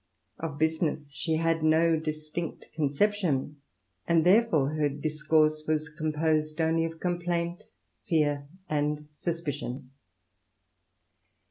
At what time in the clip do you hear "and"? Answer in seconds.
4.07-4.25, 8.67-9.07